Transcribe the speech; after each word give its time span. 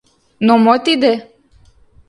Но 0.45 0.53
мо 0.63 0.75
тиде? 0.85 1.13